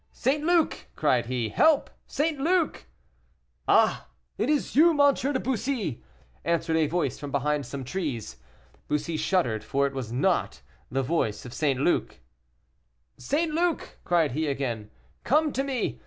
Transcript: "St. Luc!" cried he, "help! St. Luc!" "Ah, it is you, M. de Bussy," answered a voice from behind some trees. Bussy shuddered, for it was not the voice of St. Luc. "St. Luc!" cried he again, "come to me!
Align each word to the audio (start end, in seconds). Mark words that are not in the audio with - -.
"St. 0.13 0.43
Luc!" 0.43 0.87
cried 0.95 1.27
he, 1.27 1.49
"help! 1.49 1.87
St. 2.07 2.39
Luc!" 2.39 2.85
"Ah, 3.67 4.07
it 4.35 4.49
is 4.49 4.75
you, 4.75 4.99
M. 4.99 5.13
de 5.13 5.39
Bussy," 5.39 6.01
answered 6.43 6.75
a 6.75 6.87
voice 6.87 7.19
from 7.19 7.29
behind 7.29 7.67
some 7.67 7.83
trees. 7.83 8.37
Bussy 8.87 9.15
shuddered, 9.15 9.63
for 9.63 9.85
it 9.85 9.93
was 9.93 10.11
not 10.11 10.63
the 10.89 11.03
voice 11.03 11.45
of 11.45 11.53
St. 11.53 11.79
Luc. 11.79 12.19
"St. 13.19 13.53
Luc!" 13.53 13.99
cried 14.03 14.31
he 14.31 14.47
again, 14.47 14.89
"come 15.23 15.53
to 15.53 15.61
me! 15.63 15.99